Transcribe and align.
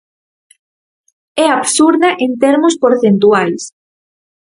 É 1.43 1.47
absurda 1.57 2.09
en 2.25 2.31
termos 2.43 2.73
porcentuais. 2.83 3.61